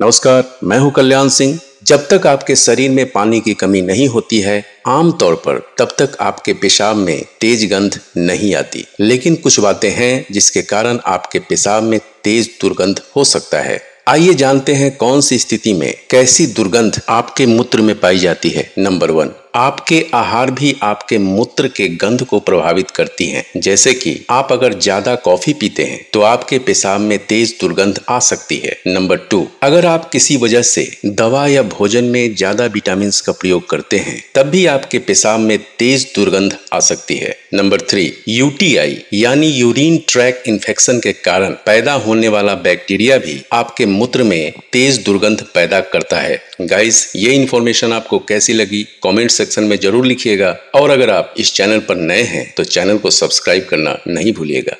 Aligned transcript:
नमस्कार, 0.00 0.44
मैं 0.64 0.78
हूँ 0.78 0.90
कल्याण 0.92 1.28
सिंह। 1.28 1.58
जब 1.84 2.06
तक 2.08 2.26
आपके 2.26 2.54
शरीर 2.56 2.90
में 2.90 3.10
पानी 3.12 3.40
की 3.40 3.54
कमी 3.54 3.80
नहीं 3.82 4.06
होती 4.08 4.38
है 4.40 4.62
आमतौर 4.86 5.34
पर 5.36 5.58
तब 5.78 5.94
तक 5.98 6.16
आपके 6.20 6.52
पेशाब 6.52 6.96
में 6.96 7.24
तेज 7.40 7.64
गंध 7.72 7.98
नहीं 8.16 8.54
आती। 8.54 8.84
लेकिन 9.00 9.36
कुछ 9.36 9.58
बातें 9.60 9.90
हैं 9.90 10.26
जिसके 10.32 10.62
कारण 10.62 10.98
आपके 11.06 11.38
पेशाब 11.38 11.82
में 11.82 11.98
तेज 12.24 12.50
दुर्गंध 12.60 13.00
हो 13.16 13.24
सकता 13.24 13.60
है। 13.60 13.80
आइए 14.08 14.34
जानते 14.34 14.74
हैं 14.74 14.96
कौन 14.96 15.20
सी 15.20 15.38
स्थिति 15.38 15.72
में 15.72 15.92
कैसी 16.10 16.46
दुर्गंध 16.46 17.00
आपके 17.08 17.46
मूत्र 17.46 17.80
में 17.80 17.98
पाई 18.00 18.18
जाती 18.18 18.50
है। 18.50 18.70
नंबर 18.78 19.10
वन 19.10 19.30
आपके 19.54 20.04
आहार 20.14 20.50
भी 20.50 20.74
आपके 20.82 21.18
मूत्र 21.18 21.68
के 21.68 21.88
गंध 21.96 22.22
को 22.24 22.38
प्रभावित 22.40 22.90
करती 22.90 23.26
हैं। 23.26 23.44
जैसे 23.58 23.92
कि 23.94 24.16
आप 24.30 24.52
अगर 24.52 24.78
ज़्यादा 24.78 25.14
कॉफ़ी 25.20 25.52
पीते 25.54 25.84
हैं 25.84 26.00
तो 26.12 26.20
आपके 26.22 26.58
पेशाब 26.60 27.00
में 27.00 27.18
तेज 27.26 27.54
दुर्गंध 27.60 28.00
आ 28.08 28.18
सकती 28.20 28.56
है। 28.56 28.76
नंबर 28.88 29.16
टू, 29.30 29.46
अगर 29.62 29.86
आप 29.86 30.08
किसी 30.10 30.36
वजह 30.36 30.62
से 30.64 30.86
दवा 31.06 31.46
या 31.46 31.62
भोजन 31.68 32.04
में 32.06 32.34
ज़्यादा 32.34 32.66
विटामिन 32.68 33.10
का 33.26 33.32
प्रयोग 33.34 33.68
करते 33.70 33.98
हैं, 33.98 34.22
तब 34.34 34.46
भी 34.46 34.64
आपके 34.68 34.98
पेशाब 35.00 35.40
में 35.40 35.58
तेज 35.78 36.06
दुर्गंध 36.14 36.56
आ 36.72 36.80
सकती 36.80 37.16
है। 37.16 37.36
नंबर 37.54 37.80
थ्री, 37.82 38.12
यूटीआई 38.28 38.96
यानी 39.14 39.46
यूरिन 39.48 39.98
ट्रैक 40.08 40.42
इन्फेक्शन 40.48 40.98
के 41.00 41.12
कारण 41.14 41.52
पैदा 41.66 41.92
होने 42.00 42.28
वाला 42.28 42.54
बैक्टीरिया 42.56 43.16
भी 43.18 43.40
आपके 43.52 43.86
मूत्र 43.88 44.22
में 44.24 44.52
तेज 44.72 44.98
दुर्गंध 45.04 45.42
पैदा 45.54 45.80
करता 45.82 46.16
है। 46.18 46.40
गाइस, 46.62 47.12
ये 47.16 47.32
इन्फॉर्मेशन 47.32 47.92
आपको 47.92 48.18
कैसी 48.20 48.52
लगी? 48.52 48.82
कमेंट 49.02 49.30
सेक्शन 49.38 49.64
में 49.64 49.76
ज़रूर 49.78 50.06
लिखिएगा। 50.06 50.56
और 50.74 50.90
अगर 50.90 51.10
आप 51.10 51.34
इस 51.38 51.54
चैनल 51.54 51.80
पर 51.80 51.96
नए 51.96 52.22
हैं 52.24 52.52
तो 52.56 52.64
चैनल 52.66 52.98
को 52.98 53.10
सब्सक्राइब 53.12 53.66
करना 53.70 53.98
नहीं 54.08 54.32
भूलिएगा। 54.32 54.76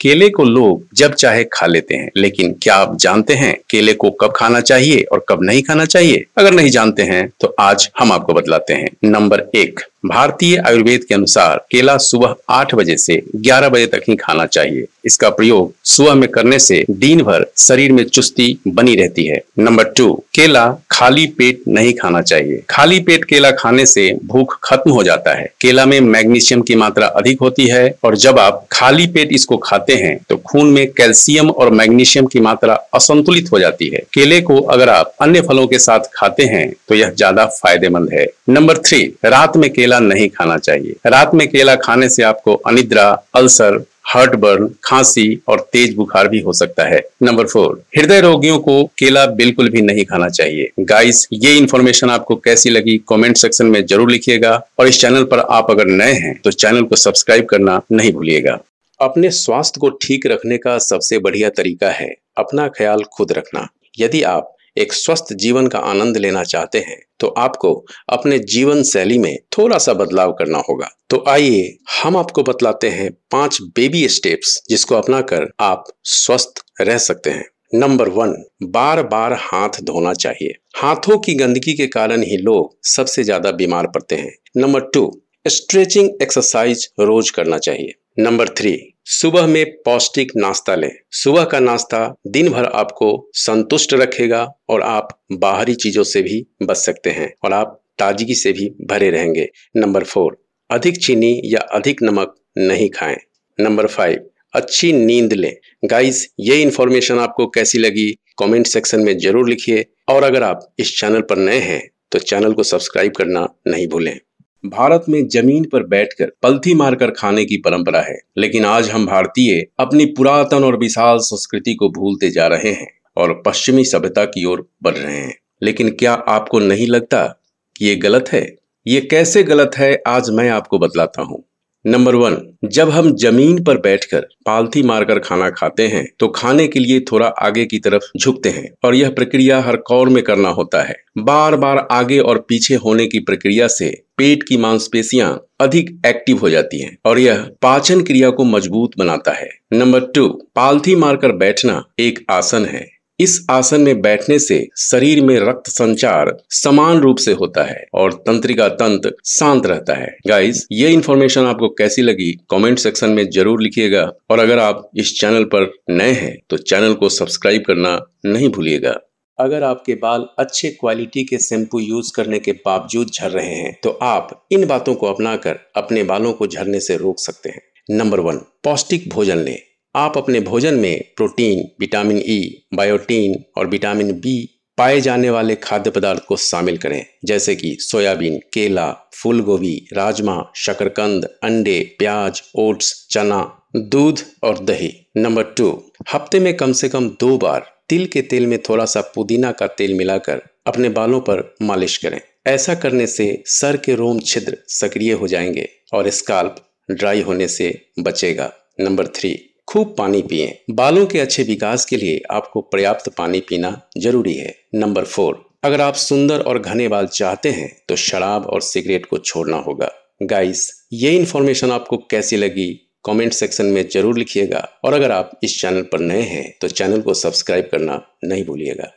केले 0.00 0.28
को 0.30 0.44
लोग 0.44 0.86
जब 0.94 1.12
चाहे 1.14 1.44
खा 1.52 1.66
लेते 1.66 1.94
हैं, 1.94 2.10
लेकिन 2.16 2.52
क्या 2.62 2.74
आप 2.74 2.96
जानते 3.00 3.34
हैं 3.34 3.54
केले 3.70 3.92
को 3.94 4.10
कब 4.12 4.32
खाना 4.36 4.60
चाहिए 4.62 5.02
और 5.02 5.24
कब 5.28 5.42
नहीं 5.42 5.62
खाना 5.62 5.84
चाहिए? 5.86 6.24
अगर 6.38 6.54
नहीं 6.54 6.70
जानते 6.70 7.02
हैं 7.02 7.28
तो 7.40 7.54
आज 7.60 7.88
हम 7.98 8.12
आपको 8.12 8.34
बतलाते 8.34 8.74
हैं। 8.74 8.88
नंबर 9.04 9.44
एक। 9.56 9.80
भारतीय 10.04 10.56
आयुर्वेद 10.58 11.04
के 11.04 11.14
अनुसार 11.14 11.64
केला 11.70 11.96
सुबह 11.98 12.34
आठ 12.50 12.74
बजे 12.74 12.96
से 12.96 13.22
ग्यारह 13.36 13.68
बजे 13.68 13.86
तक 13.86 14.02
ही 14.08 14.16
खाना 14.16 14.44
चाहिए। 14.46 14.86
इसका 15.06 15.28
प्रयोग 15.30 15.72
सुबह 15.86 16.14
में 16.14 16.28
करने 16.30 16.58
से 16.58 16.84
दिन 16.90 17.22
भर 17.22 17.46
शरीर 17.58 17.92
में 17.92 18.02
चुस्ती 18.04 18.46
बनी 18.68 18.94
रहती 18.96 19.24
है। 19.26 19.40
नंबर 19.58 19.84
टू, 19.88 20.12
केला 20.34 20.66
खाली 20.90 21.26
पेट 21.38 21.62
नहीं 21.68 21.92
खाना 21.94 22.20
चाहिए। 22.22 22.62
खाली 22.70 22.98
पेट 23.00 23.24
केला 23.24 23.50
खाने 23.52 23.86
से 23.86 24.08
भूख 24.24 24.58
खत्म 24.64 24.90
हो 24.90 25.02
जाता 25.02 25.34
है। 25.38 25.46
केला 25.60 25.86
में 25.86 25.98
मैग्नीशियम 26.02 26.62
की 26.62 26.74
मात्रा 26.74 27.06
अधिक 27.06 27.40
होती 27.40 27.66
है 27.68 27.94
और 28.04 28.16
जब 28.16 28.38
आप 28.38 28.64
खाली 28.72 29.06
पेट 29.06 29.32
इसको 29.32 29.56
खाते 29.58 29.94
हैं 29.94 30.16
तो 30.28 30.36
खून 30.46 30.72
में 30.72 30.86
कैल्शियम 30.92 31.50
और 31.50 31.70
मैग्नीशियम 31.72 32.26
की 32.26 32.40
मात्रा 32.40 32.74
असंतुलित 32.94 33.52
हो 33.52 33.58
जाती 33.58 33.88
है। 33.88 34.02
केले 34.14 34.40
को 34.42 34.60
अगर 34.60 34.88
आप 34.88 35.14
अन्य 35.22 35.40
फलों 35.40 35.66
के 35.66 35.78
साथ 35.78 36.10
खाते 36.14 36.44
हैं 36.46 36.70
तो 36.88 36.94
यह 36.94 37.10
ज़्यादा 37.10 37.46
फ़ायदेमंद 37.46 38.12
है। 38.12 38.26
नंबर 38.50 38.78
थ्री, 38.78 39.02
रात 39.24 39.56
में 39.56 39.70
केला 39.72 39.93
नहीं 40.00 40.28
खाना 40.28 40.58
चाहिए। 40.58 40.96
रात 41.06 41.34
में 41.34 41.46
केला 41.48 41.74
खाने 41.76 42.08
से 42.08 42.22
आपको 42.24 42.54
अनिद्रा, 42.56 43.10
अल्सर 43.34 43.84
हार्ट 44.06 44.34
बर्न 44.36 44.68
खांसी 44.84 45.42
और 45.48 45.60
तेज 45.72 45.94
बुखार 45.94 46.28
भी 46.28 46.40
हो 46.40 46.52
सकता 46.52 46.84
है। 46.84 47.00
नंबर 47.22 47.46
फोर 47.46 47.82
हृदय 47.96 48.20
रोगियों 48.20 48.58
को 48.58 48.82
केला 48.98 49.24
बिल्कुल 49.34 49.68
भी 49.70 49.80
नहीं 49.82 50.04
खाना 50.04 50.28
चाहिए। 50.28 50.70
गाइस 50.80 51.26
ये 51.34 51.56
इन्फॉर्मेशन 51.58 52.10
आपको 52.10 52.36
कैसी 52.36 52.70
लगी? 52.70 52.96
कमेंट 53.08 53.36
सेक्शन 53.36 53.66
में 53.66 53.84
ज़रूर 53.86 54.10
लिखिएगा 54.10 54.52
और 54.80 54.88
इस 54.88 55.00
चैनल 55.00 55.24
पर 55.24 55.38
आप 55.40 55.70
अगर 55.70 55.86
नए 55.86 56.12
हैं 56.14 56.38
तो 56.44 56.50
चैनल 56.52 56.82
को 56.82 56.96
सब्सक्राइब 56.96 57.46
करना 57.46 57.80
नहीं 57.92 58.12
भूलिएगा। 58.12 58.58
अपने 59.00 59.30
स्वास्थ्य 59.32 59.80
को 59.80 59.88
ठीक 60.02 60.26
रखने 60.26 60.58
का 60.58 60.78
सबसे 60.80 61.18
बढ़िया 61.18 61.48
तरीका 61.50 61.90
है 61.92 62.14
अपना 62.38 62.68
ख्याल 62.68 63.02
खुद 63.12 63.32
रखना। 63.32 63.66
यदि 63.98 64.22
आप 64.24 64.53
एक 64.76 64.92
स्वस्थ 64.92 65.32
जीवन 65.34 65.66
का 65.66 65.78
आनंद 65.80 66.16
लेना 66.16 66.42
चाहते 66.44 66.78
हैं 66.78 66.98
तो 67.20 67.26
आपको 67.38 67.72
अपने 68.08 68.38
जीवन 68.48 68.82
शैली 68.82 69.18
में 69.18 69.36
थोड़ा 69.58 69.78
सा 69.78 69.92
बदलाव 69.94 70.32
करना 70.32 70.58
होगा। 70.68 70.88
तो 71.10 71.22
आइए 71.28 71.76
हम 71.92 72.16
आपको 72.16 72.42
बतलाते 72.42 72.88
हैं 72.90 73.10
पाँच 73.30 73.58
बेबी 73.76 74.06
स्टेप्स 74.08 74.60
जिसको 74.70 74.94
अपनाकर 74.94 75.48
आप 75.62 75.84
स्वस्थ 76.04 76.64
रह 76.80 76.98
सकते 77.00 77.30
हैं। 77.30 77.44
नंबर 77.74 78.08
वन 78.10 78.34
बार 78.64 79.02
बार 79.04 79.32
हाथ 79.40 79.80
धोना 79.82 80.12
चाहिए। 80.14 80.54
हाथों 80.76 81.18
की 81.18 81.34
गंदगी 81.34 81.72
के 81.72 81.86
कारण 81.88 82.22
ही 82.22 82.36
लोग 82.38 82.76
सबसे 82.86 83.24
ज़्यादा 83.24 83.50
बीमार 83.52 83.86
पड़ते 83.86 84.16
हैं। 84.16 84.34
नंबर 84.56 84.80
टू 84.94 85.10
स्ट्रेचिंग 85.46 86.10
एक्सरसाइज 86.22 86.88
रोज 87.00 87.30
करना 87.30 87.58
चाहिए। 87.58 87.94
नंबर 88.18 88.48
थ्री 88.48 88.72
सुबह 89.06 89.46
में 89.46 89.64
पौष्टिक 89.84 90.30
नाश्ता 90.36 90.74
लें। 90.74 90.90
सुबह 91.12 91.44
का 91.44 91.58
नाश्ता 91.60 91.98
दिन 92.28 92.48
भर 92.48 92.64
आपको 92.66 93.08
संतुष्ट 93.36 93.92
रखेगा 93.94 94.42
और 94.68 94.82
आप 94.82 95.08
बाहरी 95.34 95.74
चीज़ों 95.74 96.04
से 96.04 96.22
भी 96.22 96.44
बच 96.62 96.76
सकते 96.76 97.10
हैं 97.10 97.32
और 97.44 97.52
आप 97.52 97.80
ताजगी 97.98 98.34
से 98.34 98.52
भी 98.52 98.70
भरे 98.82 99.10
रहेंगे। 99.10 99.48
नंबर 99.76 100.04
फोर, 100.04 100.36
अधिक 100.70 100.96
चीनी 100.96 101.40
या 101.44 101.60
अधिक 101.72 102.02
नमक 102.02 102.34
नहीं 102.58 102.88
खाएँ। 102.90 103.16
नंबर 103.58 103.86
फाइव, 103.88 104.26
अच्छी 104.54 104.92
नींद 104.94 105.32
लें। 105.32 105.54
गाइस, 105.84 106.26
ये 106.40 106.60
इन्फॉर्मेशन 106.62 107.18
आपको 107.18 107.46
कैसी 107.48 107.78
लगी? 107.78 108.10
कमेंट 108.38 108.66
सेक्शन 108.66 109.00
में 109.00 109.16
ज़रूर 109.18 109.48
लिखिए। 109.48 109.84
और 110.08 110.22
अगर 110.22 110.42
आप 110.42 110.68
इस 110.78 110.98
चैनल 111.00 111.20
पर 111.20 111.36
नए 111.38 111.58
हैं 111.60 111.82
तो 112.12 112.18
चैनल 112.20 112.52
को 112.52 112.62
सब्सक्राइब 112.64 113.12
करना 113.12 113.48
नहीं 113.66 113.86
भूलें। 113.88 114.18
भारत 114.64 115.04
में 115.08 115.28
ज़मीन 115.28 115.64
पर 115.64 115.82
बैठकर 115.86 116.32
पलथी 116.42 116.74
मारकर 116.74 117.10
खाने 117.10 117.44
की 117.44 117.56
परंपरा 117.56 118.00
है, 118.00 118.18
लेकिन 118.38 118.64
आज 118.64 118.90
हम 118.90 119.06
भारतीय 119.06 119.66
अपनी 119.78 120.04
पुरातन 120.06 120.64
और 120.64 120.76
विशाल 120.78 121.18
संस्कृति 121.18 121.74
को 121.74 121.88
भूलते 121.88 122.30
जा 122.30 122.46
रहे 122.46 122.72
हैं 122.72 122.88
और 123.16 123.42
पश्चिमी 123.46 123.84
सभ्यता 123.84 124.24
की 124.24 124.44
ओर 124.44 124.68
बढ़ 124.82 124.94
रहे 124.94 125.16
हैं। 125.16 125.34
लेकिन 125.62 125.90
क्या 125.90 126.12
आपको 126.12 126.58
नहीं 126.58 126.86
लगता 126.86 127.40
कि 127.76 127.86
ये 127.86 127.96
गलत 127.96 128.28
है? 128.32 128.56
ये 128.86 129.00
कैसे 129.00 129.42
गलत 129.42 129.70
है, 129.76 130.02
आज 130.06 130.30
मैं 130.30 130.48
आपको 130.50 130.78
बतलाता 130.78 131.22
हूँ। 131.22 131.44
नंबर 131.84 132.14
वन 132.14 132.36
जब 132.64 132.90
हम 132.90 133.10
ज़मीन 133.14 133.62
पर 133.64 133.78
बैठकर 133.78 134.20
पालथी 134.46 134.82
मारकर 134.82 135.18
खाना 135.18 135.48
खाते 135.50 135.86
हैं 135.86 136.04
तो 136.18 136.28
खाने 136.28 136.66
के 136.68 136.80
लिए 136.80 137.00
थोड़ा 137.00 137.26
आगे 137.26 137.64
की 137.64 137.78
तरफ़ 137.78 138.04
झुकते 138.18 138.48
हैं 138.48 138.68
और 138.84 138.94
यह 138.94 139.10
प्रक्रिया 139.10 139.60
हर 139.60 139.76
कौर 139.76 140.08
में 140.08 140.22
करना 140.22 140.48
होता 140.48 140.82
है। 140.82 140.94
बार 141.18 141.56
बार 141.56 141.78
आगे 141.90 142.18
और 142.18 142.38
पीछे 142.38 142.74
होने 142.74 143.06
की 143.06 143.18
प्रक्रिया 143.18 143.68
से 143.68 143.90
पेट 144.18 144.42
की 144.42 144.56
मांसपेशियाँ 144.56 145.30
अधिक 145.60 145.90
एक्टिव 146.06 146.38
हो 146.38 146.50
जाती 146.50 146.80
हैं 146.82 146.96
और 147.04 147.18
यह 147.18 147.46
पाचन 147.62 148.02
क्रिया 148.02 148.30
को 148.30 148.44
मज़बूत 148.44 148.98
बनाता 148.98 149.32
है। 149.32 149.48
नंबर 149.72 150.10
टू 150.14 150.28
पालथी 150.56 150.94
मारकर 150.94 151.32
बैठना 151.36 151.82
एक 151.98 152.24
आसन 152.30 152.64
है। 152.64 152.93
इस 153.20 153.46
आसन 153.50 153.80
में 153.80 154.00
बैठने 154.02 154.38
से 154.38 154.56
शरीर 154.80 155.22
में 155.24 155.38
रक्त 155.38 155.68
संचार 155.70 156.30
समान 156.52 156.98
रूप 157.00 157.16
से 157.16 157.32
होता 157.32 157.62
है 157.64 157.84
और 157.94 158.12
तंत्रिका 158.26 158.68
तंत्र 158.70 159.12
शांत 159.26 159.66
रहता 159.66 159.94
है। 159.94 160.08
गाइस 160.26 160.66
ये 160.72 160.90
इन्फॉर्मेशन 160.92 161.44
आपको 161.44 161.68
कैसी 161.68 162.02
लगी? 162.02 162.30
कमेंट 162.50 162.78
सेक्शन 162.78 163.10
में 163.10 163.28
ज़रूर 163.30 163.62
लिखिएगा। 163.62 164.02
और 164.30 164.38
अगर 164.38 164.58
आप 164.58 164.90
इस 164.96 165.12
चैनल 165.20 165.44
पर 165.44 165.70
नए 165.90 166.12
हैं 166.12 166.36
तो 166.50 166.56
चैनल 166.56 166.94
को 166.94 167.08
सब्सक्राइब 167.10 167.64
करना 167.66 167.98
नहीं 168.26 168.48
भूलिएगा। 168.48 168.94
अगर 169.38 169.62
आपके 169.62 169.94
बाल 169.96 170.26
अच्छे 170.38 170.70
क्वालिटी 170.70 171.24
के 171.24 171.38
शैम्पू 171.40 171.80
यूज़ 171.80 172.12
करने 172.16 172.38
के 172.38 172.52
बावजूद 172.66 173.10
झड़ 173.10 173.30
रहे 173.30 173.54
हैं 173.54 173.76
तो 173.82 173.90
आप 174.02 174.46
इन 174.52 174.66
बातों 174.66 174.94
को 174.94 175.06
अपनाकर 175.06 175.58
अपने 175.76 176.02
बालों 176.04 176.32
को 176.32 176.46
झड़ने 176.46 176.80
से 176.80 176.96
रोक 176.96 177.18
सकते 177.20 177.48
हैं। 177.48 177.62
नंबर 177.90 178.20
वन 178.20 178.36
पौष्टिक 178.64 179.08
भोजन 179.08 179.38
लें। 179.38 179.58
आप 179.96 180.18
अपने 180.18 180.40
भोजन 180.40 180.74
में 180.74 181.04
प्रोटीन, 181.16 181.70
विटामिन 181.80 182.18
ई 182.18 182.66
बायोटीन 182.74 183.44
और 183.56 183.66
विटामिन 183.66 184.12
बी 184.12 184.60
पाए 184.78 185.00
जाने 185.00 185.30
वाले 185.30 185.54
खाद्य 185.54 185.90
पदार्थ 185.90 186.24
को 186.24 186.36
शामिल 186.36 186.78
करें, 186.78 187.06
जैसे 187.24 187.56
कि 187.56 187.76
सोयाबीन, 187.80 188.40
केला 188.52 188.92
फूल 189.14 189.40
गोभी 189.40 189.88
राजमा, 189.92 190.52
शकरकंद, 190.56 191.24
अंडे, 191.24 191.96
प्याज, 191.98 192.42
ओट्स, 192.54 193.08
चना, 193.10 193.62
दूध 193.76 194.20
और 194.42 194.58
दही। 194.58 195.06
नंबर 195.16 195.42
टू, 195.42 195.90
हफ़्ते 196.12 196.40
में 196.40 196.56
कम 196.56 196.72
से 196.72 196.88
कम 196.88 197.08
दो 197.08 197.38
बार 197.38 197.72
तिल 197.88 198.06
के 198.06 198.22
तेल 198.22 198.46
में 198.46 198.58
थोड़ा 198.58 198.84
सा 198.84 199.00
पुदीना 199.00 199.52
का 199.52 199.66
तेल 199.66 199.94
मिलाकर 199.94 200.42
अपने 200.66 200.88
बालों 200.88 201.20
पर 201.20 201.54
मालिश 201.62 201.96
करें। 201.96 202.20
ऐसा 202.46 202.74
करने 202.74 203.06
से 203.06 203.42
सर 203.46 203.76
के 203.76 203.94
रोम 203.94 204.20
छिद्र 204.20 204.58
सक्रिय 204.68 205.12
हो 205.12 205.28
जाएँगे 205.28 205.68
और 205.92 206.10
स्काल्प 206.10 206.56
ड्राई 206.90 207.20
होने 207.20 207.48
से 207.48 207.86
बचेगा। 207.98 208.52
नंबर 208.80 209.06
थ्री 209.06 209.50
खूब 209.74 209.94
पानी 209.98 210.20
पिए। 210.22 210.46
बालों 210.72 211.04
के 211.06 211.18
अच्छे 211.20 211.42
विकास 211.42 211.84
के 211.84 211.96
लिए 211.96 212.20
आपको 212.30 212.60
पर्याप्त 212.62 213.08
पानी 213.16 213.38
पीना 213.40 213.70
ज़रूरी 213.98 214.34
है। 214.34 214.54
नंबर 214.74 215.04
फोर, 215.04 215.40
अगर 215.64 215.80
आप 215.80 215.94
सुंदर 215.94 216.40
और 216.40 216.58
घने 216.58 216.86
बाल 216.88 217.06
चाहते 217.08 217.50
हैं 217.50 217.68
तो 217.88 217.96
शराब 217.96 218.44
और 218.44 218.60
सिगरेट 218.62 219.06
को 219.06 219.18
छोड़ना 219.20 219.56
होगा। 219.58 219.90
गाइस, 220.22 220.70
ये 220.92 221.10
इन्फॉर्मेशन 221.12 221.70
आपको 221.70 221.96
कैसी 222.10 222.36
लगी? 222.36 222.68
कमेंट 223.04 223.32
सेक्शन 223.32 223.66
में 223.66 223.88
ज़रूर 223.88 224.18
लिखिएगा। 224.18 224.68
और 224.84 224.94
अगर 224.94 225.12
आप 225.12 225.30
इस 225.42 225.60
चैनल 225.60 225.82
पर 225.92 226.00
नए 226.02 226.22
हैं 226.24 226.46
तो 226.60 226.68
चैनल 226.70 227.00
को 227.00 227.14
सब्सक्राइब 227.16 227.68
करना 227.72 228.00
नहीं 228.24 228.44
भूलिएगा। 228.44 228.90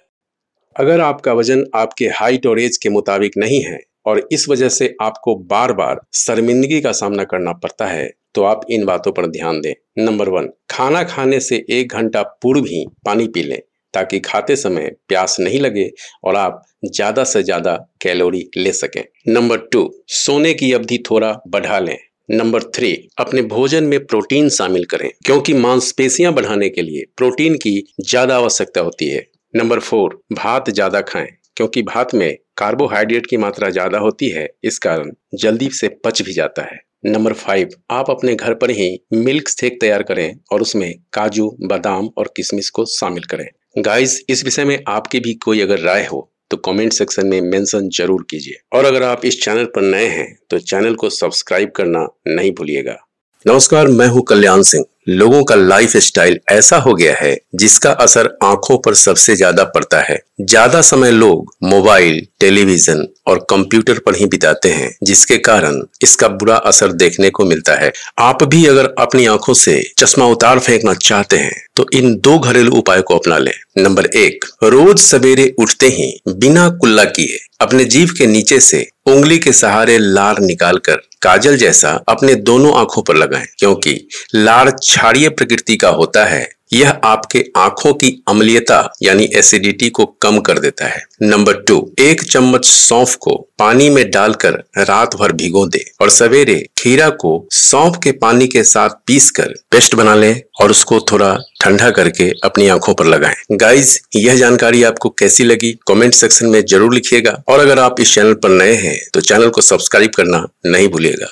अगर 0.76 1.02
आपका 1.02 1.34
वज़न 1.34 1.66
आपके 1.76 2.08
हाइट 2.16 2.46
और 2.46 2.60
एज 2.60 2.78
के 2.78 2.90
मुताबिक 2.92 3.38
नहीं 3.38 3.62
है, 3.64 3.80
और 4.06 4.28
इस 4.32 4.48
वजह 4.50 4.70
से 4.70 4.96
आपको 5.02 5.36
बार 5.48 5.74
बार 5.74 6.00
शर्मिंदगी 6.16 6.82
का 6.82 6.92
सामना 6.94 7.24
करना 7.26 7.54
पड़ता 7.56 7.86
है 7.88 8.10
तो 8.38 8.44
आप 8.44 8.62
इन 8.72 8.84
बातों 8.86 9.12
पर 9.12 9.28
ध्यान 9.28 9.60
दें। 9.62 9.74
नंबर 10.00 10.30
वन, 10.30 10.50
खाना 10.70 11.04
खाने 11.04 11.40
से 11.40 11.66
एक 11.70 11.94
घंटा 11.94 12.22
पूर्व 12.42 12.66
ही 12.66 12.86
पानी 13.06 13.28
पी 13.28 13.44
लें, 13.44 13.60
ताकि 13.94 14.20
खाते 14.20 14.56
समय 14.56 14.92
प्यास 15.08 15.38
नहीं 15.40 15.60
लगे 15.60 15.90
और 16.24 16.36
आप 16.36 16.62
ज़्यादा 16.86 17.24
से 17.24 17.42
ज़्यादा 17.44 17.76
कैलोरी 18.02 18.50
ले 18.58 18.72
सकें। 18.74 19.04
नंबर 19.28 19.58
टू, 19.72 19.90
सोने 20.08 20.54
की 20.54 20.72
अवधि 20.74 21.04
थोड़ा 21.12 21.34
बढ़ा 21.48 21.80
लें। 21.80 21.98
नंबर 22.30 22.64
थ्री, 22.76 22.94
अपने 23.20 23.42
भोजन 23.44 23.84
में 23.84 24.06
प्रोटीन 24.06 24.50
शामिल 24.50 24.86
करें, 24.86 25.10
क्योंकि 25.26 25.54
मांसपेशियाँ 25.56 26.34
बढ़ाने 26.34 26.70
के 26.70 26.82
लिए 26.82 27.06
प्रोटीन 27.18 27.56
की 27.58 27.82
ज़्यादा 28.02 28.38
आवश्यकता 28.38 28.82
होती 28.82 29.10
है। 29.10 29.26
नंबर 29.54 29.80
फोर, 29.80 30.22
भात 30.34 30.70
ज़्यादा 30.70 31.02
खाएँ, 31.04 31.30
क्योंकि 31.56 31.82
भात 31.84 32.14
में 32.16 32.36
कार्बोहाइड्रेट 32.58 33.26
की 33.26 33.38
मात्रा 33.38 33.70
ज़्यादा 33.70 34.00
होती 34.00 34.30
है, 34.30 34.50
इस 34.64 34.80
कारण 34.80 35.12
जल्दी 35.36 35.70
से 35.70 35.88
पच 36.06 36.22
भी 36.22 36.34
जाता 36.34 36.62
है। 36.64 36.86
नंबर 37.08 37.34
फाइव, 37.36 37.70
आप 37.92 38.10
अपने 38.10 38.34
घर 38.36 38.54
पर 38.54 38.70
ही 38.72 39.00
मिल्क 39.16 39.50
शेक 39.50 39.80
तैयार 39.82 40.04
करें 40.04 40.40
और 40.52 40.62
उसमें 40.62 40.94
काजू, 41.14 41.50
बादाम 41.62 42.10
और 42.18 42.32
किशमिश 42.36 42.70
को 42.70 42.86
शामिल 42.88 43.24
करें। 43.26 43.48
गाइस 43.80 44.20
इस 44.30 44.44
विषय 44.46 44.66
में 44.66 44.84
आपकी 44.88 45.20
भी 45.20 45.34
कोई 45.44 45.62
अगर 45.62 45.80
राय 45.80 46.06
हो 46.06 46.30
तो 46.52 46.58
कमेंट 46.58 46.94
सेक्शन 46.94 47.28
में 47.28 47.42
मेंशन 47.42 47.90
ज़रूर 47.90 48.26
कीजिए। 48.30 48.60
और 48.74 48.86
अगर 48.86 49.04
आप 49.04 49.26
इस 49.26 49.42
चैनल 49.44 49.66
पर 49.66 49.82
नए 49.84 50.06
हैं 50.08 50.28
तो 50.50 50.60
चैनल 50.60 50.96
को 50.96 51.10
सब्सक्राइब 51.12 51.72
करना 51.76 52.08
नहीं 52.28 52.52
भूलिएगा। 52.52 52.98
नमस्कार, 53.46 53.88
मैं 53.88 54.08
हूँ 54.08 54.22
कल्याण 54.22 54.62
सिंह। 54.62 54.84
लोगों 55.10 55.44
का 55.44 55.56
लाइफ 55.56 55.96
स्टाइल 55.98 56.38
ऐसा 56.52 56.78
हो 56.78 56.94
गया 56.94 57.14
है, 57.16 57.36
जिसका 57.56 57.92
असर 57.92 58.28
आँखों 58.44 58.78
पर 58.78 58.94
सबसे 58.94 59.36
ज़्यादा 59.36 59.64
पड़ता 59.66 60.00
है। 60.00 60.18
ज़्यादा 60.42 60.82
समय 60.82 61.12
लोग 61.12 61.54
मोबाइल 61.64 62.20
टेलीविज़न 62.40 63.06
और 63.28 63.46
कंप्यूटर 63.50 64.00
पर 64.00 64.16
ही 64.16 64.26
बिताते 64.26 64.70
हैं, 64.70 64.92
जिसके 65.04 65.38
कारण 65.40 65.82
इसका 66.04 66.28
बुरा 66.28 66.56
असर 66.66 66.92
देखने 66.94 67.30
को 67.30 67.46
मिलता 67.46 67.76
है। 67.76 67.92
आप 68.20 68.44
भी 68.46 68.66
अगर 68.66 68.94
अपनी 69.00 69.26
आँखों 69.28 69.54
से 69.56 69.82
चश्मा 70.00 70.26
उतार 70.28 70.60
फेंकना 70.60 70.94
चाहते 70.96 71.38
हैं 71.38 71.56
तो 71.76 71.86
इन 71.94 72.16
दो 72.18 72.38
घरेलू 72.40 72.76
उपाय 72.78 73.02
को 73.02 73.18
अपना 73.18 73.38
लें। 73.38 73.54
नंबर 73.78 74.06
एक, 74.08 74.46
रोज 74.64 75.00
सवेरे 75.00 75.54
उठते 75.60 75.88
ही 75.90 76.14
बिना 76.30 76.70
कुल्ला 76.72 77.04
किए 77.06 77.40
अपने 77.62 77.86
जीव 77.86 78.10
के 78.18 78.28
नीचे 78.28 78.60
से 78.62 78.88
उंगली 79.08 79.38
के 79.40 79.52
सहारे 79.54 79.98
लार 79.98 80.40
निकालकर 80.42 81.02
काजल 81.28 81.58
जैसा 81.58 81.90
अपने 82.10 82.36
दोनों 82.36 82.74
आँखों 82.76 83.02
पर 83.02 83.16
लगाएँ 83.16 83.46
क्योंकि 83.60 84.08
लार 84.36 84.72
क्षारीय 84.72 85.30
प्रकृति 85.30 85.76
का 85.76 85.90
होता 85.90 86.26
है। 86.26 86.57
यह 86.72 86.90
आपके 87.06 87.44
आँखों 87.58 87.94
की 87.94 88.10
अम्लीयता 88.28 88.80
यानी 89.04 89.30
एसिडिटी 89.36 89.90
को 89.90 90.06
कम 90.22 90.40
कर 90.40 90.60
देता 90.60 90.86
है। 90.86 91.02
नंबर 91.24 91.62
टू 91.62 91.78
एक 92.00 92.24
चम्मच 92.24 92.66
सौंफ 92.66 93.16
को 93.16 93.36
पानी 93.60 93.90
में 93.90 94.10
डालकर 94.12 94.54
रात 94.80 95.16
भर 95.16 95.32
भिगो 95.34 95.66
दे 95.68 95.84
और 96.02 96.10
सवेरे 96.10 96.56
खीरा 96.78 97.10
को 97.16 97.32
सौंफ 97.52 98.00
के 98.04 98.12
पानी 98.18 98.48
के 98.48 98.64
साथ 98.66 98.90
पीस 99.08 99.30
कर 99.32 99.54
पेस्ट 99.72 99.96
बना 99.96 100.16
लें 100.16 100.42
और 100.62 100.72
उसको 100.72 101.00
थोड़ा 101.12 101.36
ठंडा 101.64 101.90
करके 101.92 102.30
अपनी 102.44 102.68
आँखों 102.68 102.94
पर 102.94 103.06
लगाएँ। 103.06 103.36
गाइज़ 103.54 103.98
यह 104.16 104.36
जानकारी 104.38 104.84
आपको 104.84 105.10
कैसी 105.10 105.44
लगी? 105.44 105.72
कमेंट 105.88 106.14
सेक्शन 106.14 106.46
में 106.46 106.64
ज़रूर 106.66 106.94
लिखिएगा। 106.94 107.32
और 107.50 107.60
अगर 107.60 107.80
आप 107.80 108.00
इस 108.00 108.14
चैनल 108.14 108.34
पर 108.34 108.50
नए 108.52 108.74
हैं 108.76 108.98
तो 109.14 109.22
चैनल 109.22 109.50
को 109.50 109.62
सब्सक्राइब 109.62 110.12
करना 110.16 110.48
नहीं 110.66 110.88
भूलिएगा। 110.90 111.28